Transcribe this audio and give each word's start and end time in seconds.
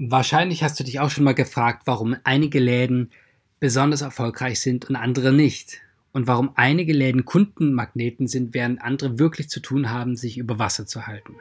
Wahrscheinlich 0.00 0.62
hast 0.62 0.78
du 0.78 0.84
dich 0.84 1.00
auch 1.00 1.10
schon 1.10 1.24
mal 1.24 1.34
gefragt, 1.34 1.82
warum 1.86 2.16
einige 2.22 2.60
Läden 2.60 3.10
besonders 3.58 4.00
erfolgreich 4.00 4.60
sind 4.60 4.88
und 4.88 4.94
andere 4.94 5.32
nicht. 5.32 5.80
Und 6.12 6.28
warum 6.28 6.52
einige 6.54 6.92
Läden 6.92 7.24
Kundenmagneten 7.24 8.28
sind, 8.28 8.54
während 8.54 8.80
andere 8.80 9.18
wirklich 9.18 9.48
zu 9.48 9.58
tun 9.58 9.90
haben, 9.90 10.14
sich 10.14 10.38
über 10.38 10.60
Wasser 10.60 10.86
zu 10.86 11.08
halten. 11.08 11.34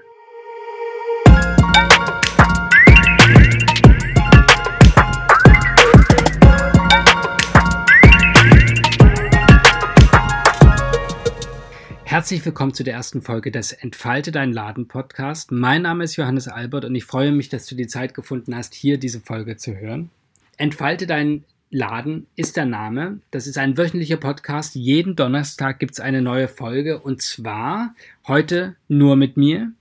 Herzlich 12.10 12.46
willkommen 12.46 12.74
zu 12.74 12.86
der 12.86 12.94
ersten 12.94 13.22
Folge 13.22 13.52
des 13.52 13.74
Entfalte 13.74 14.32
dein 14.32 14.54
Laden 14.54 14.88
Podcast. 14.88 15.52
Mein 15.52 15.82
Name 15.82 16.06
ist 16.06 16.16
Johannes 16.16 16.48
Albert 16.48 16.86
und 16.86 16.96
ich 16.96 17.04
freue 17.04 17.34
mich, 17.34 17.50
dass 17.50 17.66
du 17.66 17.76
die 17.76 17.88
Zeit 17.88 18.14
gefunden 18.14 18.56
hast, 18.56 18.74
hier 18.74 18.98
diese 18.98 19.20
Folge 19.20 19.58
zu 19.58 19.76
hören. 19.76 20.10
Entfalte 20.56 21.06
dein 21.06 21.44
Laden 21.70 22.26
ist 22.38 22.56
der 22.56 22.66
Name. 22.66 23.20
Das 23.30 23.46
ist 23.46 23.58
ein 23.58 23.78
wöchentlicher 23.78 24.16
Podcast. 24.16 24.76
Jeden 24.76 25.18
Donnerstag 25.18 25.80
gibt 25.80 25.96
es 25.96 26.00
eine 26.00 26.22
neue 26.22 26.48
Folge 26.48 26.98
und 27.02 27.22
zwar 27.22 27.94
heute 28.26 28.78
nur 28.88 29.18
mit 29.18 29.36
mir. 29.36 29.74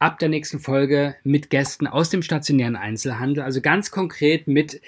Ab 0.00 0.18
der 0.18 0.30
nächsten 0.30 0.58
Folge 0.58 1.14
mit 1.22 1.50
Gästen 1.50 1.86
aus 1.86 2.10
dem 2.10 2.22
stationären 2.22 2.74
Einzelhandel, 2.74 3.44
also 3.44 3.60
ganz 3.60 3.92
konkret 3.92 4.48
mit 4.48 4.80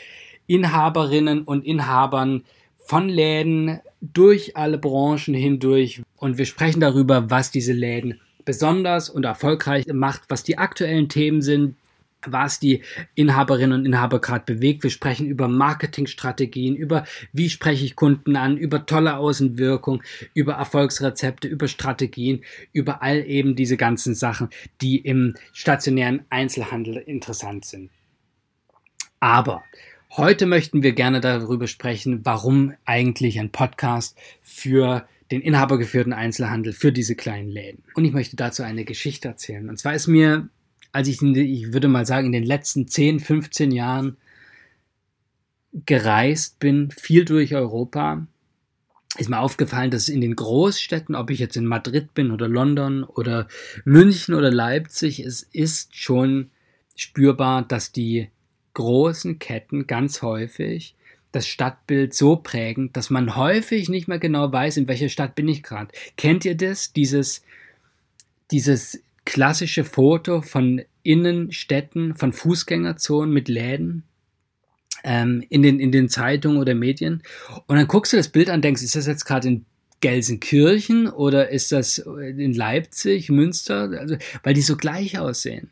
Inhaberinnen 0.49 1.43
und 1.43 1.65
Inhabern 1.65 2.43
von 2.87 3.09
Läden 3.09 3.81
durch 4.01 4.57
alle 4.57 4.79
Branchen 4.79 5.35
hindurch 5.35 6.03
und 6.17 6.39
wir 6.39 6.47
sprechen 6.47 6.81
darüber, 6.81 7.31
was 7.31 7.51
diese 7.51 7.73
Läden 7.73 8.21
besonders 8.45 9.11
und 9.11 9.25
erfolgreich 9.25 9.87
macht, 9.93 10.23
was 10.29 10.45
die 10.45 10.57
aktuellen 10.57 11.09
Themen 11.09 11.43
sind, 11.43 11.77
was 12.25 12.59
die 12.59 12.83
Inhaberinnen 13.15 13.81
und 13.81 13.87
Inhaber 13.87 14.21
gerade 14.21 14.45
bewegt. 14.45 14.83
Wir 14.83 14.91
sprechen 14.91 15.27
über 15.27 15.49
Marketingstrategien, 15.49 16.77
über 16.77 17.05
wie 17.33 17.51
spreche 17.51 17.85
ich 17.85 17.97
Kunden 17.97 18.37
an, 18.37 18.57
über 18.57 18.87
tolle 18.87 19.17
Außenwirkung, 19.17 20.03
über 20.35 20.55
Erfolgsrezepte, 20.55 21.49
über 21.49 21.69
Strategien, 21.69 22.43
über 22.73 23.03
all 23.03 23.25
eben 23.27 23.57
diese 23.57 23.77
ganzen 23.77 24.15
Sachen, 24.15 24.49
die 24.81 24.99
im 24.99 25.35
stationären 25.53 26.25
Einzelhandel 26.31 26.97
interessant 26.97 27.65
sind. 27.65 27.91
Aber 29.21 29.63
Heute 30.17 30.47
möchten 30.47 30.83
wir 30.83 30.93
gerne 30.93 31.21
darüber 31.21 31.67
sprechen, 31.67 32.25
warum 32.25 32.73
eigentlich 32.87 33.39
ein 33.39 33.53
Podcast 33.53 34.17
für 34.41 35.07
den 35.31 35.43
inhabergeführten 35.43 36.15
Einzelhandel, 36.15 36.73
für 36.73 36.91
diese 36.91 37.15
kleinen 37.15 37.51
Läden. 37.51 37.85
Und 37.95 38.07
ich 38.07 38.15
möchte 38.15 38.35
dazu 38.35 38.63
eine 38.63 38.87
Geschichte 38.87 39.29
erzählen. 39.29 39.69
Und 39.69 39.79
zwar 39.79 39.95
ist 39.95 40.07
mir, 40.07 40.49
als 40.91 41.09
ich, 41.09 41.21
ich 41.21 41.75
würde 41.75 41.89
mal 41.89 42.07
sagen, 42.07 42.29
in 42.29 42.33
den 42.33 42.45
letzten 42.45 42.89
10, 42.89 43.21
15 43.21 43.71
Jahren 43.73 44.17
gereist 45.85 46.61
bin, 46.61 46.91
viel 46.93 47.27
durch 47.27 47.55
Europa, 47.55 48.27
ist 49.19 49.29
mir 49.29 49.41
aufgefallen, 49.41 49.91
dass 49.91 50.09
in 50.09 50.23
den 50.23 50.35
Großstädten, 50.35 51.15
ob 51.15 51.29
ich 51.29 51.41
jetzt 51.41 51.59
in 51.59 51.67
Madrid 51.67 52.15
bin 52.15 52.31
oder 52.31 52.49
London 52.49 53.05
oder 53.05 53.49
München 53.85 54.35
oder 54.35 54.51
Leipzig, 54.51 55.21
es 55.21 55.43
ist 55.43 55.95
schon 55.95 56.51
spürbar, 56.95 57.69
dass 57.69 57.93
die 57.93 58.31
großen 58.77 59.39
Ketten 59.39 59.87
ganz 59.87 60.21
häufig 60.21 60.95
das 61.33 61.47
Stadtbild 61.49 62.15
so 62.15 62.37
prägen, 62.37 62.93
dass 62.93 63.11
man 63.11 63.37
häufig 63.37 63.89
nicht 63.89 64.07
mehr 64.07 64.19
genau 64.19 64.53
weiß, 64.53 64.77
in 64.77 64.87
welcher 64.87 65.09
Stadt 65.09 65.35
bin 65.35 65.49
ich 65.49 65.63
gerade. 65.63 65.89
Kennt 66.17 66.45
ihr 66.45 66.57
das? 66.57 66.93
Dieses, 66.93 67.43
dieses 68.51 69.03
klassische 69.25 69.85
Foto 69.85 70.43
von 70.43 70.83
Innenstädten, 71.03 72.15
von 72.17 72.35
Fußgängerzonen 72.35 73.33
mit 73.33 73.49
Läden 73.49 74.03
ähm, 75.05 75.43
in, 75.49 75.63
den, 75.63 75.81
in 75.81 75.91
den 75.91 76.11
Zeitungen 76.11 76.59
oder 76.59 76.75
Medien. 76.75 77.23
Und 77.67 77.77
dann 77.77 77.89
guckst 77.89 78.13
du 78.13 78.19
das 78.19 78.29
Bild 78.29 78.51
an 78.51 78.57
und 78.57 78.65
denkst, 78.65 78.83
ist 78.83 78.95
das 78.95 79.07
jetzt 79.07 79.25
gerade 79.25 79.49
in 79.49 79.65
Gelsenkirchen 80.01 81.09
oder 81.09 81.49
ist 81.49 81.73
das 81.73 81.97
in 81.99 82.53
Leipzig, 82.53 83.31
Münster? 83.31 83.91
Also, 83.99 84.17
weil 84.43 84.53
die 84.53 84.63
so 84.63 84.77
gleich 84.77 85.19
aussehen. 85.19 85.71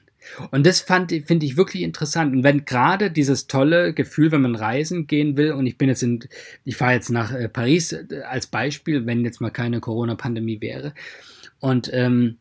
Und 0.50 0.66
das 0.66 0.80
finde 0.80 1.16
ich 1.16 1.56
wirklich 1.56 1.82
interessant. 1.82 2.34
Und 2.34 2.44
wenn 2.44 2.64
gerade 2.64 3.10
dieses 3.10 3.46
tolle 3.46 3.92
Gefühl, 3.94 4.32
wenn 4.32 4.42
man 4.42 4.56
reisen 4.56 5.06
gehen 5.06 5.36
will, 5.36 5.52
und 5.52 5.66
ich 5.66 5.78
bin 5.78 5.88
jetzt 5.88 6.02
in, 6.02 6.20
ich 6.64 6.76
fahre 6.76 6.94
jetzt 6.94 7.10
nach 7.10 7.32
äh, 7.32 7.48
Paris 7.48 7.92
äh, 7.92 8.22
als 8.28 8.46
Beispiel, 8.46 9.06
wenn 9.06 9.24
jetzt 9.24 9.40
mal 9.40 9.50
keine 9.50 9.80
Corona-Pandemie 9.80 10.60
wäre. 10.60 10.94
Und 11.60 11.90
ähm, 11.92 12.38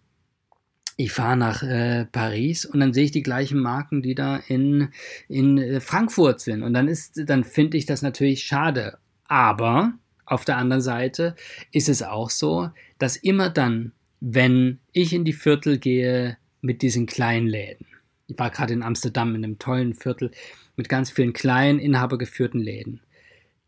ich 0.96 1.12
fahre 1.12 1.38
nach 1.38 1.64
äh, 1.64 2.06
Paris 2.06 2.66
und 2.66 2.80
dann 2.80 2.94
sehe 2.94 3.06
ich 3.06 3.12
die 3.12 3.24
gleichen 3.24 3.60
Marken, 3.60 4.02
die 4.02 4.16
da 4.16 4.38
in, 4.48 4.90
in 5.28 5.58
äh, 5.58 5.80
Frankfurt 5.80 6.40
sind. 6.40 6.64
Und 6.64 6.74
dann 6.74 6.88
ist, 6.88 7.22
dann 7.26 7.44
finde 7.44 7.78
ich 7.78 7.86
das 7.86 8.02
natürlich 8.02 8.44
schade. 8.44 8.98
Aber 9.28 9.94
auf 10.26 10.46
der 10.46 10.58
anderen 10.58 10.82
Seite 10.82 11.36
ist 11.72 11.90
es 11.90 12.04
auch 12.04 12.30
so, 12.30 12.70
dass 12.98 13.16
immer 13.16 13.50
dann, 13.50 13.92
wenn 14.20 14.80
ich 14.92 15.14
in 15.14 15.26
die 15.26 15.34
Viertel 15.34 15.78
gehe, 15.80 16.38
mit 16.64 16.82
diesen 16.82 17.06
kleinen 17.06 17.48
Läden. 17.48 17.86
Ich 18.28 18.40
war 18.40 18.50
gerade 18.50 18.74
in 18.74 18.84
Amsterdam 18.84 19.36
in 19.36 19.44
einem 19.44 19.60
tollen 19.60 19.94
Viertel 19.94 20.32
mit 20.76 20.90
ganz 20.90 21.12
vielen 21.12 21.34
kleinen, 21.34 21.80
inhabergeführten 21.80 22.62
Läden. 22.62 23.02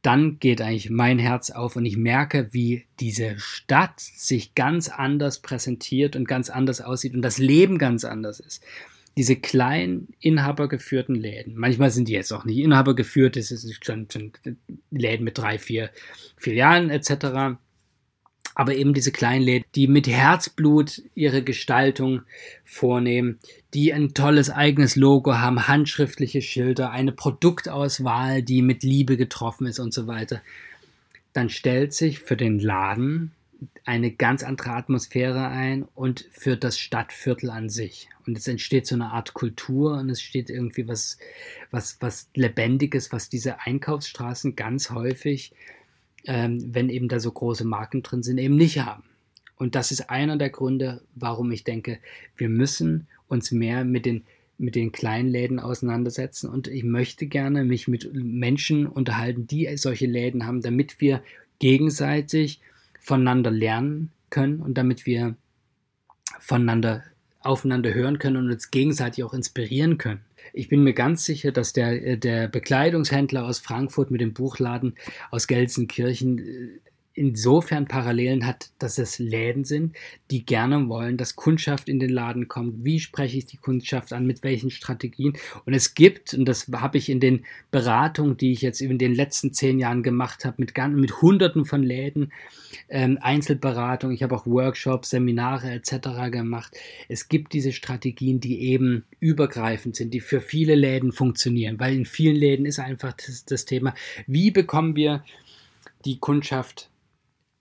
Dann 0.01 0.39
geht 0.39 0.61
eigentlich 0.61 0.89
mein 0.89 1.19
Herz 1.19 1.49
auf 1.49 1.75
und 1.75 1.85
ich 1.85 1.97
merke, 1.97 2.53
wie 2.53 2.85
diese 2.99 3.37
Stadt 3.39 3.99
sich 3.99 4.55
ganz 4.55 4.87
anders 4.87 5.39
präsentiert 5.41 6.15
und 6.15 6.27
ganz 6.27 6.49
anders 6.49 6.79
aussieht 6.79 7.15
und 7.15 7.21
das 7.21 7.37
Leben 7.37 7.77
ganz 7.77 8.05
anders 8.05 8.39
ist. 8.39 8.63
Diese 9.17 9.35
kleinen, 9.35 10.09
inhabergeführten 10.19 11.15
Läden. 11.15 11.55
Manchmal 11.55 11.89
sind 11.89 12.07
die 12.07 12.13
jetzt 12.13 12.33
auch 12.33 12.45
nicht 12.45 12.59
inhabergeführt, 12.59 13.37
es 13.37 13.49
sind 13.49 13.79
schon, 13.83 14.07
Läden 14.91 15.23
mit 15.23 15.37
drei, 15.37 15.57
vier 15.57 15.89
Filialen 16.37 16.89
etc 16.89 17.57
aber 18.55 18.73
eben 18.75 18.93
diese 18.93 19.11
kleinen 19.11 19.43
Läden, 19.43 19.65
die 19.75 19.87
mit 19.87 20.07
Herzblut 20.07 21.03
ihre 21.13 21.43
Gestaltung 21.43 22.21
vornehmen, 22.63 23.37
die 23.73 23.93
ein 23.93 24.13
tolles 24.13 24.49
eigenes 24.49 24.95
Logo 24.95 25.35
haben, 25.35 25.67
handschriftliche 25.67 26.41
Schilder, 26.41 26.91
eine 26.91 27.11
Produktauswahl, 27.11 28.41
die 28.41 28.61
mit 28.61 28.81
Liebe 28.83 29.17
getroffen 29.17 29.67
ist 29.67 29.79
und 29.79 29.93
so 29.93 30.07
weiter, 30.07 30.41
dann 31.33 31.49
stellt 31.49 31.93
sich 31.93 32.19
für 32.19 32.37
den 32.37 32.59
Laden 32.59 33.31
eine 33.83 34.11
ganz 34.11 34.41
andere 34.43 34.71
Atmosphäre 34.71 35.47
ein 35.47 35.85
und 35.93 36.27
für 36.31 36.57
das 36.57 36.79
Stadtviertel 36.79 37.49
an 37.49 37.69
sich. 37.69 38.09
Und 38.25 38.37
es 38.37 38.47
entsteht 38.47 38.87
so 38.87 38.95
eine 38.95 39.11
Art 39.11 39.33
Kultur 39.33 39.97
und 39.97 40.09
es 40.09 40.21
steht 40.21 40.49
irgendwie 40.49 40.87
was, 40.87 41.17
was, 41.71 41.97
was 41.99 42.29
Lebendiges, 42.33 43.11
was 43.11 43.29
diese 43.29 43.61
Einkaufsstraßen 43.61 44.55
ganz 44.55 44.91
häufig 44.91 45.51
ähm, 46.25 46.73
wenn 46.73 46.89
eben 46.89 47.07
da 47.07 47.19
so 47.19 47.31
große 47.31 47.65
Marken 47.65 48.03
drin 48.03 48.23
sind, 48.23 48.37
eben 48.37 48.55
nicht 48.55 48.79
haben. 48.79 49.03
Und 49.57 49.75
das 49.75 49.91
ist 49.91 50.09
einer 50.09 50.37
der 50.37 50.49
Gründe, 50.49 51.01
warum 51.15 51.51
ich 51.51 51.63
denke, 51.63 51.99
wir 52.35 52.49
müssen 52.49 53.07
uns 53.27 53.51
mehr 53.51 53.85
mit 53.85 54.05
den, 54.05 54.23
mit 54.57 54.75
den 54.75 54.91
kleinen 54.91 55.29
Läden 55.29 55.59
auseinandersetzen. 55.59 56.49
Und 56.49 56.67
ich 56.67 56.83
möchte 56.83 57.27
gerne 57.27 57.63
mich 57.63 57.87
mit 57.87 58.13
Menschen 58.13 58.85
unterhalten, 58.85 59.47
die 59.47 59.77
solche 59.77 60.07
Läden 60.07 60.45
haben, 60.45 60.61
damit 60.61 60.99
wir 60.99 61.23
gegenseitig 61.59 62.59
voneinander 62.99 63.51
lernen 63.51 64.11
können 64.29 64.61
und 64.61 64.77
damit 64.77 65.05
wir 65.05 65.35
voneinander 66.39 67.03
aufeinander 67.39 67.93
hören 67.93 68.19
können 68.19 68.37
und 68.37 68.51
uns 68.51 68.71
gegenseitig 68.71 69.23
auch 69.23 69.33
inspirieren 69.33 69.97
können. 69.97 70.21
Ich 70.53 70.69
bin 70.69 70.83
mir 70.83 70.93
ganz 70.93 71.25
sicher, 71.25 71.51
dass 71.51 71.73
der, 71.73 72.05
äh, 72.05 72.17
der 72.17 72.47
Bekleidungshändler 72.47 73.45
aus 73.45 73.59
Frankfurt 73.59 74.11
mit 74.11 74.21
dem 74.21 74.33
Buchladen 74.33 74.95
aus 75.31 75.47
Gelsenkirchen 75.47 76.39
äh, 76.39 76.79
insofern 77.15 77.87
Parallelen 77.87 78.45
hat, 78.45 78.69
dass 78.77 78.97
es 78.97 79.19
Läden 79.19 79.63
sind, 79.63 79.95
die 80.31 80.45
gerne 80.45 80.87
wollen, 80.89 81.17
dass 81.17 81.35
Kundschaft 81.35 81.87
in 81.87 81.99
den 81.99 82.09
Laden 82.09 82.47
kommt. 82.47 82.83
Wie 82.83 82.99
spreche 82.99 83.37
ich 83.37 83.45
die 83.45 83.57
Kundschaft 83.57 84.11
an? 84.11 84.27
Mit 84.27 84.43
welchen 84.43 84.69
Strategien? 84.69 85.33
Und 85.65 85.73
es 85.73 85.95
gibt, 85.95 86.33
und 86.33 86.45
das 86.45 86.67
habe 86.73 86.97
ich 86.97 87.09
in 87.09 87.21
den 87.21 87.45
Beratungen, 87.71 88.35
die 88.35 88.51
ich 88.51 88.61
jetzt 88.61 88.81
in 88.81 88.97
den 88.97 89.15
letzten 89.15 89.53
zehn 89.53 89.79
Jahren 89.79 90.03
gemacht 90.03 90.43
habe, 90.43 90.57
mit, 90.59 90.77
mit 90.77 91.21
Hunderten 91.21 91.63
von 91.63 91.83
Läden, 91.83 92.33
ähm, 92.89 93.17
Einzelberatung, 93.21 94.11
ich 94.11 94.21
habe 94.21 94.35
auch 94.35 94.45
Workshops, 94.45 95.11
Seminare 95.11 95.71
etc. 95.71 96.29
gemacht. 96.29 96.75
Es 97.07 97.29
gibt 97.29 97.53
diese 97.53 97.71
Strategien, 97.71 98.41
die 98.41 98.61
eben 98.61 99.05
übergreifend 99.21 99.95
sind, 99.95 100.13
die 100.13 100.19
für 100.19 100.41
viele 100.41 100.75
Läden 100.75 101.13
funktionieren, 101.13 101.79
weil 101.79 101.95
in 101.95 102.05
vielen 102.05 102.35
Läden 102.35 102.65
ist 102.65 102.79
einfach 102.79 103.13
das, 103.13 103.45
das 103.45 103.63
Thema, 103.63 103.93
wie 104.27 104.51
bekommen 104.51 104.97
wir 104.97 105.23
die 106.03 106.19
Kundschaft 106.19 106.89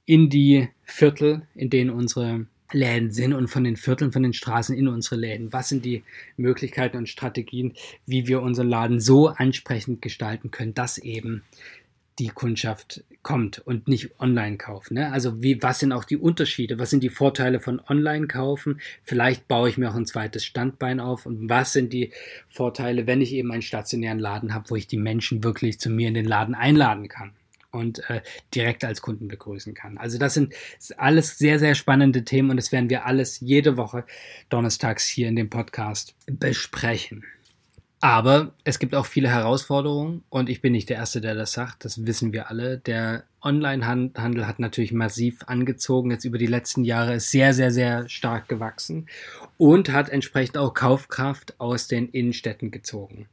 in 0.07 0.29
die 0.29 0.69
Viertel, 0.85 1.43
in 1.55 1.71
denen 1.71 1.91
unsere 1.91 2.47
Läden 2.73 3.11
sind 3.11 3.33
und 3.33 3.49
von 3.49 3.65
den 3.65 3.77
Vierteln, 3.77 4.13
von 4.13 4.23
den 4.23 4.33
Straßen 4.33 4.77
in 4.77 4.89
unsere 4.89 5.17
Läden. 5.17 5.53
Was 5.53 5.69
sind 5.69 5.85
die 5.85 6.03
Möglichkeiten 6.37 6.97
und 6.97 7.09
Strategien, 7.09 7.75
wie 8.07 8.27
wir 8.27 8.43
unseren 8.43 8.69
Laden 8.69 9.01
so 9.01 9.29
ansprechend 9.29 10.03
gestalten 10.03 10.51
können, 10.51 10.75
dass 10.75 10.99
eben 10.99 11.43
die 12.19 12.29
Kundschaft 12.29 13.03
kommt 13.23 13.59
und 13.59 13.89
nicht 13.89 14.21
Online-Kauf. 14.21 14.91
Ne? 14.91 15.11
Also 15.11 15.43
wie, 15.43 15.61
was 15.63 15.81
sind 15.81 15.93
auch 15.93 16.05
die 16.05 16.17
Unterschiede? 16.17 16.79
Was 16.79 16.91
sind 16.91 17.03
die 17.03 17.09
Vorteile 17.09 17.59
von 17.59 17.81
Online-Kaufen? 17.81 18.81
Vielleicht 19.03 19.49
baue 19.49 19.69
ich 19.69 19.79
mir 19.79 19.91
auch 19.91 19.97
ein 19.97 20.07
zweites 20.07 20.45
Standbein 20.45 21.01
auf. 21.01 21.27
Und 21.27 21.49
was 21.49 21.73
sind 21.73 21.93
die 21.93 22.13
Vorteile, 22.47 23.07
wenn 23.07 23.21
ich 23.21 23.33
eben 23.33 23.51
einen 23.51 23.63
stationären 23.63 24.21
Laden 24.21 24.55
habe, 24.55 24.71
wo 24.71 24.77
ich 24.77 24.87
die 24.87 24.99
Menschen 24.99 25.43
wirklich 25.43 25.81
zu 25.81 25.91
mir 25.91 26.09
in 26.09 26.15
den 26.15 26.27
Laden 26.27 26.55
einladen 26.55 27.09
kann? 27.09 27.33
Und 27.75 28.09
äh, 28.09 28.23
direkt 28.55 28.85
als 28.85 29.03
Kunden 29.03 29.29
begrüßen 29.29 29.75
kann. 29.75 29.99
Also 29.99 30.19
das 30.19 30.35
sind 30.35 30.55
alles 30.97 31.39
sehr, 31.39 31.59
sehr 31.59 31.75
spannende 31.75 32.25
Themen 32.25 32.51
und 32.51 32.57
das 32.57 32.73
werden 32.73 32.91
wir 32.91 33.07
alles 33.07 33.41
jede 33.41 33.77
Woche 33.77 34.05
donnerstags 34.49 35.07
hier 35.07 35.29
in 35.29 35.37
dem 35.37 35.51
Podcast 35.51 36.15
besprechen. 36.27 37.25
Aber 38.05 38.53
es 38.65 38.79
gibt 38.79 38.95
auch 38.95 39.07
viele 39.07 39.31
Herausforderungen 39.31 40.25
und 40.29 40.51
ich 40.51 40.61
bin 40.61 40.73
nicht 40.73 40.91
der 40.91 40.99
Erste, 40.99 41.23
der 41.23 41.35
das 41.35 41.53
sagt. 41.53 41.87
Das 41.87 42.05
wissen 42.05 42.35
wir 42.35 42.51
alle. 42.51 42.77
Der 42.77 43.25
Online-Handel 43.41 44.47
hat 44.47 44.59
natürlich 44.59 44.93
massiv 44.93 45.39
angezogen, 45.47 46.11
jetzt 46.11 46.27
über 46.27 46.37
die 46.37 46.47
letzten 46.47 46.85
Jahre 46.85 47.15
ist 47.15 47.31
sehr, 47.31 47.55
sehr, 47.55 47.71
sehr 47.71 48.07
stark 48.11 48.47
gewachsen 48.47 49.07
und 49.57 49.91
hat 49.91 50.11
entsprechend 50.11 50.59
auch 50.59 50.75
Kaufkraft 50.75 51.59
aus 51.59 51.89
den 51.89 52.11
Innenstädten 52.11 52.71
gezogen. 52.71 53.27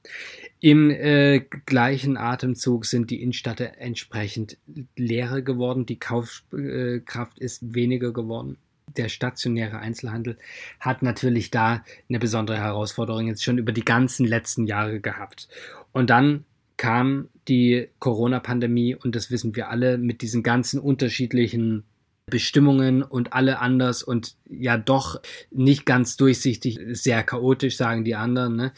Im 0.61 0.89
äh, 0.89 1.41
gleichen 1.65 2.15
Atemzug 2.15 2.85
sind 2.85 3.11
die 3.11 3.21
Innenstädte 3.21 3.75
entsprechend 3.75 4.57
leerer 4.95 5.41
geworden. 5.41 5.85
Die 5.85 5.99
Kaufkraft 5.99 7.39
ist 7.39 7.75
weniger 7.75 8.13
geworden 8.13 8.57
der 8.97 9.09
stationäre 9.09 9.79
Einzelhandel 9.79 10.37
hat 10.79 11.01
natürlich 11.01 11.51
da 11.51 11.83
eine 12.09 12.19
besondere 12.19 12.57
Herausforderung 12.57 13.27
jetzt 13.27 13.43
schon 13.43 13.57
über 13.57 13.71
die 13.71 13.85
ganzen 13.85 14.25
letzten 14.25 14.65
Jahre 14.65 14.99
gehabt. 14.99 15.47
Und 15.91 16.09
dann 16.09 16.45
kam 16.77 17.29
die 17.47 17.89
Corona-Pandemie 17.99 18.95
und 18.95 19.15
das 19.15 19.29
wissen 19.29 19.55
wir 19.55 19.69
alle 19.69 19.97
mit 19.97 20.21
diesen 20.21 20.41
ganzen 20.41 20.79
unterschiedlichen 20.79 21.83
Bestimmungen 22.25 23.03
und 23.03 23.33
alle 23.33 23.59
anders 23.59 24.01
und 24.01 24.35
ja 24.49 24.77
doch 24.77 25.21
nicht 25.51 25.85
ganz 25.85 26.17
durchsichtig, 26.17 26.79
sehr 26.91 27.23
chaotisch, 27.23 27.77
sagen 27.77 28.03
die 28.03 28.15
anderen. 28.15 28.55
Ne? 28.55 28.71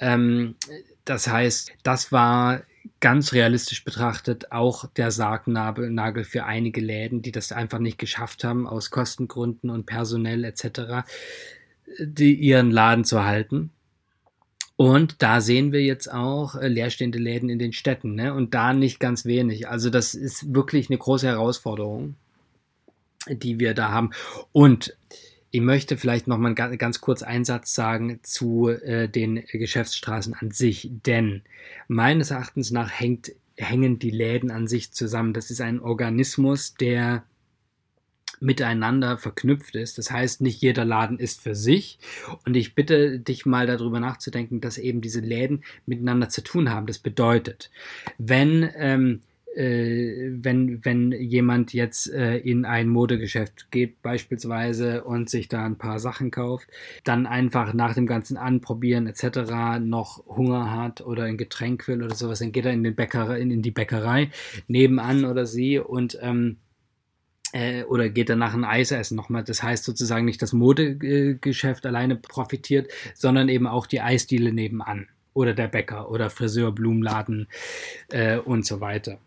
Ähm, 0.00 0.56
das 1.04 1.28
heißt, 1.28 1.72
das 1.82 2.12
war 2.12 2.62
ganz 3.00 3.32
realistisch 3.32 3.84
betrachtet 3.84 4.52
auch 4.52 4.86
der 4.92 5.10
Sargnagel 5.10 6.24
für 6.24 6.44
einige 6.44 6.80
Läden, 6.80 7.22
die 7.22 7.32
das 7.32 7.52
einfach 7.52 7.78
nicht 7.78 7.98
geschafft 7.98 8.44
haben, 8.44 8.66
aus 8.66 8.90
Kostengründen 8.90 9.70
und 9.70 9.86
personell 9.86 10.44
etc., 10.44 11.06
die 11.98 12.34
ihren 12.34 12.70
Laden 12.70 13.04
zu 13.04 13.24
halten. 13.24 13.70
Und 14.76 15.22
da 15.22 15.40
sehen 15.40 15.72
wir 15.72 15.82
jetzt 15.82 16.12
auch 16.12 16.54
äh, 16.54 16.68
leerstehende 16.68 17.18
Läden 17.18 17.48
in 17.48 17.58
den 17.58 17.72
Städten, 17.72 18.14
ne? 18.14 18.34
Und 18.34 18.52
da 18.52 18.74
nicht 18.74 19.00
ganz 19.00 19.24
wenig. 19.24 19.68
Also 19.68 19.88
das 19.88 20.14
ist 20.14 20.54
wirklich 20.54 20.90
eine 20.90 20.98
große 20.98 21.26
Herausforderung, 21.26 22.16
die 23.26 23.58
wir 23.58 23.72
da 23.72 23.90
haben. 23.90 24.10
Und 24.52 24.94
ich 25.50 25.60
möchte 25.60 25.96
vielleicht 25.96 26.26
noch 26.26 26.38
mal 26.38 26.54
ganz 26.54 27.00
kurz 27.00 27.22
einen 27.22 27.44
Satz 27.44 27.74
sagen 27.74 28.20
zu 28.22 28.68
äh, 28.68 29.08
den 29.08 29.44
Geschäftsstraßen 29.46 30.34
an 30.34 30.50
sich, 30.50 30.90
denn 30.90 31.42
meines 31.88 32.30
Erachtens 32.30 32.70
nach 32.70 32.90
hängt, 32.90 33.32
hängen 33.56 33.98
die 33.98 34.10
Läden 34.10 34.50
an 34.50 34.66
sich 34.66 34.92
zusammen. 34.92 35.32
Das 35.32 35.50
ist 35.50 35.60
ein 35.60 35.80
Organismus, 35.80 36.74
der 36.74 37.24
miteinander 38.40 39.16
verknüpft 39.16 39.76
ist. 39.76 39.98
Das 39.98 40.10
heißt, 40.10 40.40
nicht 40.40 40.60
jeder 40.60 40.84
Laden 40.84 41.18
ist 41.18 41.40
für 41.40 41.54
sich. 41.54 41.98
Und 42.44 42.54
ich 42.54 42.74
bitte 42.74 43.18
dich 43.18 43.46
mal 43.46 43.66
darüber 43.66 44.00
nachzudenken, 44.00 44.60
dass 44.60 44.78
eben 44.78 45.00
diese 45.00 45.20
Läden 45.20 45.64
miteinander 45.86 46.28
zu 46.28 46.42
tun 46.42 46.70
haben. 46.70 46.86
Das 46.86 46.98
bedeutet, 46.98 47.70
wenn 48.18 48.68
ähm, 48.76 49.22
äh, 49.56 50.30
wenn, 50.30 50.84
wenn 50.84 51.12
jemand 51.12 51.72
jetzt 51.72 52.12
äh, 52.12 52.36
in 52.36 52.64
ein 52.64 52.88
Modegeschäft 52.88 53.70
geht 53.70 54.02
beispielsweise 54.02 55.04
und 55.04 55.30
sich 55.30 55.48
da 55.48 55.64
ein 55.64 55.78
paar 55.78 55.98
Sachen 55.98 56.30
kauft, 56.30 56.68
dann 57.04 57.26
einfach 57.26 57.72
nach 57.72 57.94
dem 57.94 58.06
ganzen 58.06 58.36
Anprobieren 58.36 59.06
etc. 59.06 59.80
noch 59.80 60.24
Hunger 60.26 60.70
hat 60.70 61.00
oder 61.00 61.24
ein 61.24 61.38
Getränk 61.38 61.88
will 61.88 62.02
oder 62.02 62.14
sowas, 62.14 62.40
dann 62.40 62.52
geht 62.52 62.66
er 62.66 62.72
in, 62.72 62.84
den 62.84 62.94
Bäckerei, 62.94 63.40
in, 63.40 63.50
in 63.50 63.62
die 63.62 63.70
Bäckerei 63.70 64.30
nebenan 64.68 65.24
oder 65.24 65.46
sie 65.46 65.78
und 65.78 66.18
ähm, 66.20 66.58
äh, 67.52 67.84
oder 67.84 68.10
geht 68.10 68.28
er 68.28 68.36
nach 68.36 68.54
ein 68.54 68.64
Eis 68.64 68.90
essen 68.90 69.16
nochmal. 69.16 69.44
Das 69.44 69.62
heißt 69.62 69.84
sozusagen 69.84 70.26
nicht 70.26 70.42
das 70.42 70.52
Modegeschäft 70.52 71.86
alleine 71.86 72.16
profitiert, 72.16 72.90
sondern 73.14 73.48
eben 73.48 73.66
auch 73.66 73.86
die 73.86 74.02
Eisdiele 74.02 74.52
nebenan 74.52 75.08
oder 75.32 75.54
der 75.54 75.68
Bäcker 75.68 76.10
oder 76.10 76.28
Friseur, 76.30 76.72
Blumenladen 76.72 77.48
äh, 78.08 78.36
und 78.38 78.66
so 78.66 78.80
weiter. 78.80 79.18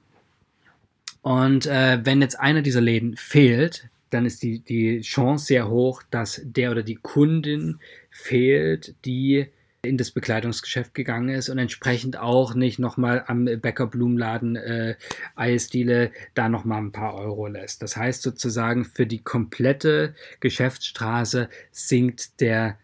Und 1.21 1.65
äh, 1.65 1.99
wenn 2.03 2.21
jetzt 2.21 2.39
einer 2.39 2.61
dieser 2.61 2.81
Läden 2.81 3.15
fehlt, 3.17 3.89
dann 4.09 4.25
ist 4.25 4.41
die, 4.43 4.59
die 4.59 5.01
Chance 5.01 5.45
sehr 5.45 5.69
hoch, 5.69 6.01
dass 6.09 6.41
der 6.43 6.71
oder 6.71 6.83
die 6.83 6.95
Kundin 6.95 7.79
fehlt, 8.09 8.95
die 9.05 9.47
in 9.81 9.97
das 9.97 10.11
Bekleidungsgeschäft 10.11 10.93
gegangen 10.93 11.29
ist 11.29 11.49
und 11.49 11.57
entsprechend 11.57 12.17
auch 12.17 12.53
nicht 12.53 12.79
nochmal 12.79 13.23
am 13.27 13.45
Bäcker 13.45 13.87
Blumenladen 13.87 14.57
äh, 14.57 14.95
Eisdiele 15.35 16.11
da 16.33 16.49
nochmal 16.49 16.81
ein 16.81 16.91
paar 16.91 17.15
Euro 17.15 17.47
lässt. 17.47 17.81
Das 17.81 17.95
heißt 17.95 18.21
sozusagen, 18.21 18.83
für 18.83 19.05
die 19.05 19.23
komplette 19.23 20.15
Geschäftsstraße 20.41 21.49
sinkt 21.71 22.41
der 22.41 22.77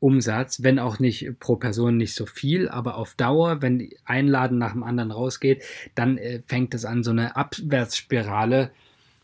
Umsatz, 0.00 0.62
wenn 0.62 0.78
auch 0.78 0.98
nicht 0.98 1.38
pro 1.38 1.56
Person 1.56 1.98
nicht 1.98 2.14
so 2.14 2.26
viel, 2.26 2.68
aber 2.68 2.96
auf 2.96 3.14
Dauer, 3.14 3.62
wenn 3.62 3.90
ein 4.04 4.26
Laden 4.26 4.58
nach 4.58 4.72
dem 4.72 4.82
anderen 4.82 5.10
rausgeht, 5.10 5.62
dann 5.94 6.18
äh, 6.18 6.40
fängt 6.46 6.74
es 6.74 6.84
an, 6.84 7.04
so 7.04 7.10
eine 7.10 7.36
Abwärtsspirale 7.36 8.70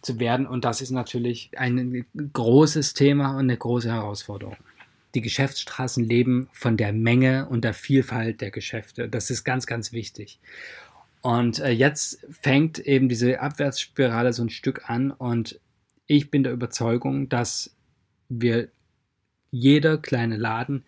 zu 0.02 0.20
werden 0.20 0.46
und 0.46 0.64
das 0.64 0.82
ist 0.82 0.90
natürlich 0.90 1.50
ein 1.56 2.04
großes 2.32 2.94
Thema 2.94 3.32
und 3.32 3.44
eine 3.44 3.56
große 3.56 3.90
Herausforderung. 3.90 4.56
Die 5.14 5.22
Geschäftsstraßen 5.22 6.04
leben 6.04 6.48
von 6.52 6.76
der 6.76 6.92
Menge 6.92 7.48
und 7.48 7.64
der 7.64 7.72
Vielfalt 7.72 8.42
der 8.42 8.50
Geschäfte. 8.50 9.08
Das 9.08 9.30
ist 9.30 9.44
ganz, 9.44 9.66
ganz 9.66 9.92
wichtig. 9.92 10.38
Und 11.22 11.58
äh, 11.58 11.70
jetzt 11.70 12.24
fängt 12.30 12.78
eben 12.78 13.08
diese 13.08 13.40
Abwärtsspirale 13.40 14.34
so 14.34 14.44
ein 14.44 14.50
Stück 14.50 14.90
an 14.90 15.10
und 15.10 15.58
ich 16.06 16.30
bin 16.30 16.44
der 16.44 16.52
Überzeugung, 16.52 17.28
dass 17.28 17.74
wir 18.28 18.68
jeder 19.50 19.98
kleine 19.98 20.36
Laden, 20.36 20.84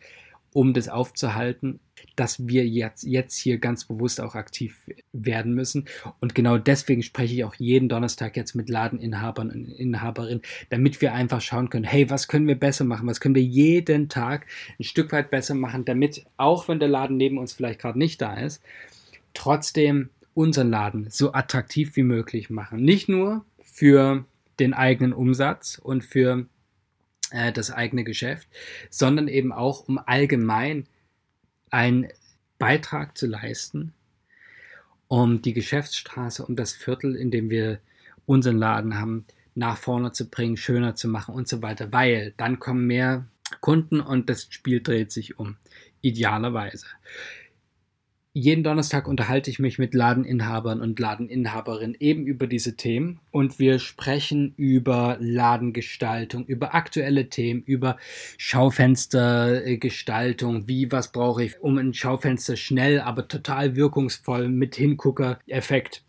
um 0.52 0.72
das 0.72 0.88
aufzuhalten, 0.88 1.80
dass 2.16 2.46
wir 2.48 2.66
jetzt, 2.66 3.04
jetzt 3.04 3.36
hier 3.36 3.58
ganz 3.58 3.84
bewusst 3.84 4.20
auch 4.20 4.34
aktiv 4.34 4.90
werden 5.12 5.54
müssen. 5.54 5.84
Und 6.20 6.34
genau 6.34 6.58
deswegen 6.58 7.02
spreche 7.02 7.34
ich 7.34 7.44
auch 7.44 7.54
jeden 7.54 7.88
Donnerstag 7.88 8.36
jetzt 8.36 8.54
mit 8.54 8.68
Ladeninhabern 8.68 9.50
und 9.50 9.68
Inhaberinnen, 9.68 10.42
damit 10.70 11.00
wir 11.00 11.12
einfach 11.12 11.40
schauen 11.40 11.70
können, 11.70 11.84
hey, 11.84 12.10
was 12.10 12.28
können 12.28 12.46
wir 12.46 12.58
besser 12.58 12.84
machen? 12.84 13.06
Was 13.06 13.20
können 13.20 13.34
wir 13.34 13.42
jeden 13.42 14.08
Tag 14.08 14.46
ein 14.78 14.84
Stück 14.84 15.12
weit 15.12 15.30
besser 15.30 15.54
machen, 15.54 15.84
damit, 15.84 16.24
auch 16.36 16.68
wenn 16.68 16.80
der 16.80 16.88
Laden 16.88 17.16
neben 17.16 17.38
uns 17.38 17.52
vielleicht 17.52 17.80
gerade 17.80 17.98
nicht 17.98 18.20
da 18.20 18.34
ist, 18.34 18.62
trotzdem 19.34 20.10
unseren 20.34 20.70
Laden 20.70 21.06
so 21.10 21.32
attraktiv 21.32 21.96
wie 21.96 22.02
möglich 22.02 22.48
machen. 22.48 22.82
Nicht 22.82 23.08
nur 23.08 23.44
für 23.60 24.24
den 24.58 24.72
eigenen 24.72 25.12
Umsatz 25.12 25.78
und 25.82 26.04
für 26.04 26.46
äh, 27.30 27.52
das 27.52 27.70
eigene 27.70 28.04
Geschäft, 28.04 28.48
sondern 28.90 29.28
eben 29.28 29.52
auch, 29.52 29.88
um 29.88 29.98
allgemein 29.98 30.86
einen 31.70 32.08
Beitrag 32.58 33.16
zu 33.16 33.26
leisten, 33.26 33.92
um 35.06 35.42
die 35.42 35.54
Geschäftsstraße 35.54 36.44
und 36.44 36.56
das 36.56 36.72
Viertel, 36.72 37.16
in 37.16 37.30
dem 37.30 37.50
wir 37.50 37.80
unseren 38.26 38.58
Laden 38.58 38.98
haben, 38.98 39.24
nach 39.54 39.76
vorne 39.76 40.12
zu 40.12 40.28
bringen, 40.28 40.56
schöner 40.56 40.94
zu 40.94 41.08
machen 41.08 41.34
und 41.34 41.48
so 41.48 41.62
weiter, 41.62 41.92
weil 41.92 42.32
dann 42.36 42.58
kommen 42.58 42.86
mehr 42.86 43.26
Kunden 43.60 44.00
und 44.00 44.28
das 44.28 44.46
Spiel 44.50 44.82
dreht 44.82 45.10
sich 45.10 45.38
um. 45.38 45.56
Idealerweise 46.00 46.86
jeden 48.38 48.62
Donnerstag 48.62 49.08
unterhalte 49.08 49.50
ich 49.50 49.58
mich 49.58 49.78
mit 49.78 49.94
Ladeninhabern 49.94 50.80
und 50.80 50.98
Ladeninhaberinnen 50.98 51.96
eben 51.98 52.26
über 52.26 52.46
diese 52.46 52.76
Themen 52.76 53.20
und 53.30 53.58
wir 53.58 53.78
sprechen 53.78 54.54
über 54.56 55.16
Ladengestaltung, 55.20 56.46
über 56.46 56.74
aktuelle 56.74 57.28
Themen, 57.28 57.62
über 57.62 57.96
Schaufenstergestaltung, 58.36 60.68
wie, 60.68 60.92
was 60.92 61.12
brauche 61.12 61.44
ich, 61.44 61.60
um 61.60 61.78
ein 61.78 61.94
Schaufenster 61.94 62.56
schnell, 62.56 63.00
aber 63.00 63.28
total 63.28 63.76
wirkungsvoll 63.76 64.48
mit 64.48 64.76
Hingucker-Effekt 64.76 66.02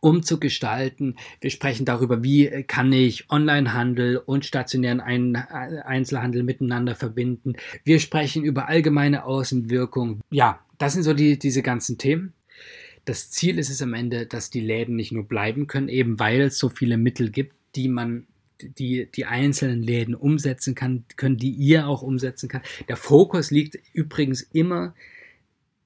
umzugestalten. 0.00 1.16
Wir 1.40 1.50
sprechen 1.50 1.86
darüber, 1.86 2.22
wie 2.22 2.64
kann 2.66 2.92
ich 2.92 3.30
Onlinehandel 3.30 4.18
und 4.18 4.44
stationären 4.44 5.00
Einzelhandel 5.00 6.42
miteinander 6.42 6.94
verbinden. 6.94 7.54
Wir 7.84 7.98
sprechen 7.98 8.44
über 8.44 8.68
allgemeine 8.68 9.24
Außenwirkung. 9.24 10.20
Ja, 10.30 10.60
das 10.78 10.94
sind 10.94 11.02
so 11.02 11.14
die, 11.14 11.38
diese 11.38 11.62
ganzen 11.62 11.98
Themen. 11.98 12.32
Das 13.04 13.30
Ziel 13.30 13.58
ist 13.58 13.70
es 13.70 13.82
am 13.82 13.94
Ende, 13.94 14.26
dass 14.26 14.50
die 14.50 14.60
Läden 14.60 14.96
nicht 14.96 15.12
nur 15.12 15.24
bleiben 15.24 15.66
können, 15.66 15.88
eben 15.88 16.18
weil 16.18 16.40
es 16.40 16.58
so 16.58 16.68
viele 16.68 16.96
Mittel 16.96 17.30
gibt, 17.30 17.54
die 17.76 17.88
man 17.88 18.26
die, 18.60 19.08
die 19.14 19.26
einzelnen 19.26 19.82
Läden 19.82 20.14
umsetzen 20.14 20.74
kann, 20.74 21.04
können, 21.16 21.36
die 21.36 21.50
ihr 21.50 21.86
auch 21.86 22.02
umsetzen 22.02 22.48
kann. 22.48 22.62
Der 22.88 22.96
Fokus 22.96 23.50
liegt 23.50 23.78
übrigens 23.92 24.42
immer 24.42 24.94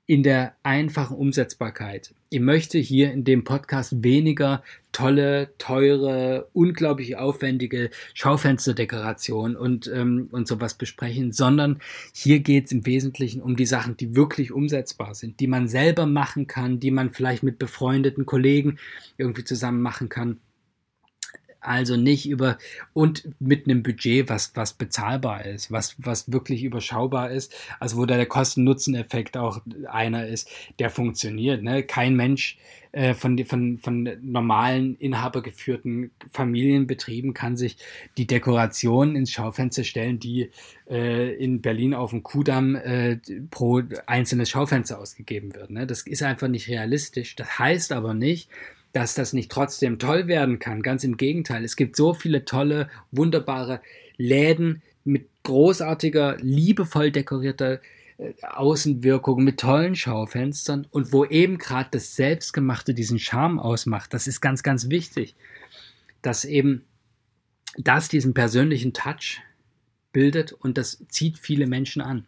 in 0.08 0.22
der 0.22 0.54
einfachen 0.62 1.18
Umsetzbarkeit. 1.18 2.14
Ich 2.30 2.40
möchte 2.40 2.78
hier 2.78 3.12
in 3.12 3.24
dem 3.24 3.44
Podcast 3.44 4.02
weniger 4.02 4.62
tolle, 4.90 5.50
teure, 5.58 6.48
unglaublich 6.54 7.16
aufwendige 7.16 7.90
Schaufensterdekoration 8.14 9.54
und, 9.54 9.86
ähm, 9.94 10.28
und 10.32 10.48
sowas 10.48 10.74
besprechen, 10.74 11.32
sondern 11.32 11.80
hier 12.14 12.40
geht 12.40 12.66
es 12.66 12.72
im 12.72 12.86
Wesentlichen 12.86 13.42
um 13.42 13.54
die 13.54 13.66
Sachen, 13.66 13.98
die 13.98 14.16
wirklich 14.16 14.50
umsetzbar 14.50 15.14
sind, 15.14 15.40
die 15.40 15.46
man 15.46 15.68
selber 15.68 16.06
machen 16.06 16.46
kann, 16.46 16.80
die 16.80 16.90
man 16.90 17.10
vielleicht 17.10 17.42
mit 17.42 17.58
befreundeten 17.58 18.24
Kollegen 18.24 18.78
irgendwie 19.18 19.44
zusammen 19.44 19.82
machen 19.82 20.08
kann 20.08 20.38
also 21.60 21.96
nicht 21.96 22.28
über 22.28 22.58
und 22.92 23.28
mit 23.40 23.66
einem 23.66 23.82
Budget, 23.82 24.28
was, 24.28 24.52
was 24.54 24.74
bezahlbar 24.74 25.44
ist, 25.44 25.72
was, 25.72 25.96
was 25.98 26.30
wirklich 26.30 26.62
überschaubar 26.62 27.30
ist, 27.30 27.54
also 27.80 27.96
wo 27.96 28.06
da 28.06 28.16
der 28.16 28.26
Kosten-Nutzen-Effekt 28.26 29.36
auch 29.36 29.60
einer 29.88 30.26
ist, 30.26 30.48
der 30.78 30.90
funktioniert. 30.90 31.62
Ne? 31.62 31.82
Kein 31.82 32.14
Mensch 32.14 32.58
äh, 32.92 33.14
von, 33.14 33.38
von, 33.44 33.78
von 33.78 34.08
normalen 34.22 34.96
inhabergeführten 34.96 36.10
Familienbetrieben 36.32 37.34
kann 37.34 37.56
sich 37.56 37.76
die 38.16 38.26
Dekoration 38.26 39.14
ins 39.14 39.30
Schaufenster 39.30 39.84
stellen, 39.84 40.18
die 40.18 40.50
äh, 40.88 41.34
in 41.34 41.60
Berlin 41.60 41.92
auf 41.92 42.10
dem 42.10 42.22
Kudamm 42.22 42.76
äh, 42.76 43.18
pro 43.50 43.82
einzelnes 44.06 44.50
Schaufenster 44.50 44.98
ausgegeben 44.98 45.54
wird. 45.54 45.70
Ne? 45.70 45.86
Das 45.86 46.02
ist 46.02 46.22
einfach 46.22 46.48
nicht 46.48 46.68
realistisch. 46.68 47.36
Das 47.36 47.58
heißt 47.58 47.92
aber 47.92 48.14
nicht, 48.14 48.48
dass 48.92 49.14
das 49.14 49.32
nicht 49.32 49.50
trotzdem 49.50 49.98
toll 49.98 50.26
werden 50.26 50.58
kann. 50.58 50.82
Ganz 50.82 51.04
im 51.04 51.16
Gegenteil. 51.16 51.64
Es 51.64 51.76
gibt 51.76 51.96
so 51.96 52.14
viele 52.14 52.44
tolle, 52.44 52.88
wunderbare 53.10 53.80
Läden 54.16 54.82
mit 55.04 55.28
großartiger, 55.42 56.36
liebevoll 56.40 57.10
dekorierter 57.10 57.80
äh, 58.18 58.34
Außenwirkung, 58.42 59.44
mit 59.44 59.60
tollen 59.60 59.94
Schaufenstern 59.94 60.86
und 60.90 61.12
wo 61.12 61.24
eben 61.24 61.58
gerade 61.58 61.88
das 61.92 62.16
Selbstgemachte 62.16 62.94
diesen 62.94 63.18
Charme 63.18 63.58
ausmacht. 63.58 64.12
Das 64.12 64.26
ist 64.26 64.40
ganz, 64.40 64.62
ganz 64.62 64.90
wichtig, 64.90 65.34
dass 66.22 66.44
eben 66.44 66.84
das 67.76 68.08
diesen 68.08 68.34
persönlichen 68.34 68.92
Touch 68.92 69.40
bildet 70.12 70.52
und 70.52 70.78
das 70.78 71.04
zieht 71.08 71.38
viele 71.38 71.66
Menschen 71.66 72.02
an. 72.02 72.26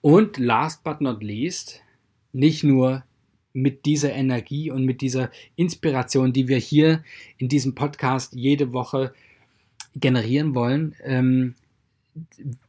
Und 0.00 0.38
last 0.38 0.84
but 0.84 1.00
not 1.00 1.22
least, 1.22 1.80
nicht 2.32 2.64
nur 2.64 3.04
mit 3.52 3.86
dieser 3.86 4.12
Energie 4.12 4.70
und 4.70 4.84
mit 4.84 5.00
dieser 5.00 5.30
Inspiration, 5.56 6.32
die 6.32 6.48
wir 6.48 6.58
hier 6.58 7.04
in 7.38 7.48
diesem 7.48 7.74
Podcast 7.74 8.34
jede 8.34 8.72
Woche 8.72 9.12
generieren 9.94 10.54
wollen. 10.54 10.94
Ähm, 11.02 11.54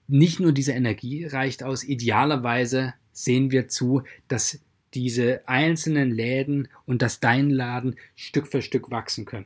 nicht 0.08 0.40
nur 0.40 0.52
diese 0.52 0.74
Energie 0.74 1.26
reicht 1.26 1.64
aus, 1.64 1.84
idealerweise 1.84 2.94
sehen 3.12 3.52
wir 3.52 3.68
zu, 3.68 4.04
dass 4.28 4.60
diese 4.94 5.48
einzelnen 5.48 6.12
Läden 6.12 6.68
und 6.86 7.02
dass 7.02 7.20
dein 7.20 7.50
Laden 7.50 7.96
Stück 8.16 8.48
für 8.48 8.62
Stück 8.62 8.92
wachsen 8.92 9.26
können. 9.26 9.46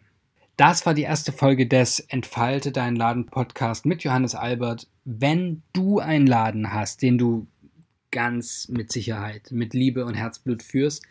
Das 0.57 0.85
war 0.85 0.93
die 0.93 1.03
erste 1.03 1.31
Folge 1.31 1.67
des 1.67 1.99
Entfalte 1.99 2.71
deinen 2.71 2.95
Laden 2.95 3.27
Podcast 3.27 3.85
mit 3.85 4.03
Johannes 4.03 4.33
Albert. 4.33 4.87
Wenn 5.05 5.61
du 5.71 5.99
einen 5.99 6.25
Laden 6.25 6.73
hast, 6.73 7.03
den 7.03 7.19
du 7.19 7.45
ganz 8.11 8.67
mit 8.69 8.91
Sicherheit, 8.91 9.51
mit 9.51 9.73
Liebe 9.73 10.05
und 10.05 10.13
Herzblut 10.13 10.63
führst 10.63 11.05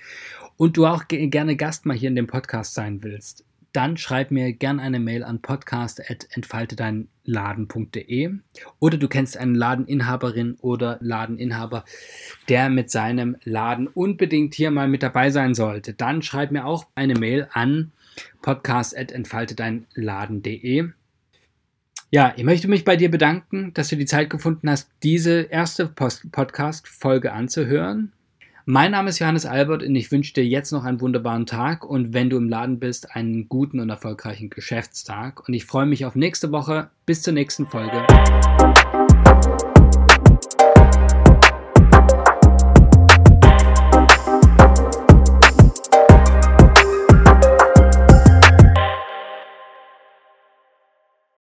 und 0.57 0.77
du 0.77 0.87
auch 0.87 1.05
gerne 1.09 1.57
Gast 1.57 1.87
mal 1.87 1.97
hier 1.97 2.09
in 2.09 2.17
dem 2.17 2.27
Podcast 2.27 2.75
sein 2.75 3.03
willst, 3.03 3.45
dann 3.77 3.97
schreib 3.99 4.31
mir 4.31 4.55
gerne 4.55 4.81
eine 4.81 4.99
Mail 4.99 5.23
an 5.23 5.43
podcast.entfaltedeinladen.de 5.43 8.31
oder 8.79 8.97
du 8.97 9.07
kennst 9.07 9.37
einen 9.37 9.55
Ladeninhaberin 9.55 10.57
oder 10.63 10.97
Ladeninhaber, 11.03 11.85
der 12.49 12.71
mit 12.71 12.91
seinem 12.91 13.37
Laden 13.45 13.87
unbedingt 13.87 14.55
hier 14.55 14.71
mal 14.71 14.89
mit 14.89 15.03
dabei 15.03 15.31
sein 15.31 15.55
sollte. 15.55 15.93
Dann 15.93 16.23
schreib 16.23 16.53
mir 16.53 16.65
auch 16.65 16.87
eine 16.95 17.17
Mail 17.17 17.49
an 17.53 17.93
podcast.entfaltedeinladen.de 18.41 20.89
ja, 22.17 22.33
ich 22.35 22.45
möchte 22.45 22.67
mich 22.67 22.83
bei 22.83 22.97
dir 22.97 23.11
bedanken, 23.11 23.75
dass 23.75 23.89
du 23.89 23.97
die 23.99 24.07
Zeit 24.07 24.31
gefunden 24.31 24.71
hast, 24.71 24.89
diese 25.03 25.43
erste 25.51 25.87
Podcast-Folge 25.87 27.31
anzuhören. 27.31 28.11
Mein 28.65 28.93
Name 28.93 29.11
ist 29.11 29.19
Johannes 29.19 29.45
Albert 29.45 29.83
und 29.83 29.95
ich 29.95 30.11
wünsche 30.11 30.33
dir 30.33 30.47
jetzt 30.47 30.73
noch 30.73 30.85
einen 30.85 31.03
wunderbaren 31.03 31.45
Tag 31.45 31.85
und 31.85 32.15
wenn 32.15 32.31
du 32.31 32.39
im 32.39 32.49
Laden 32.49 32.79
bist, 32.79 33.15
einen 33.15 33.51
guten 33.51 33.81
und 33.81 33.91
erfolgreichen 33.91 34.49
Geschäftstag. 34.49 35.47
Und 35.47 35.53
ich 35.53 35.67
freue 35.67 35.85
mich 35.85 36.07
auf 36.07 36.15
nächste 36.15 36.53
Woche. 36.53 36.89
Bis 37.05 37.21
zur 37.21 37.35
nächsten 37.35 37.67
Folge. 37.67 38.07